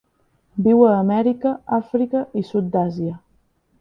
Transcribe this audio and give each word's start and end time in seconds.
Viu 0.67 0.79
a 0.85 0.93
Amèrica, 1.01 1.51
Àfrica 1.79 2.23
i 2.43 2.47
sud 2.51 2.73
d'Àsia. 2.77 3.15